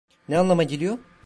[0.29, 0.97] Ne anlama geliyor?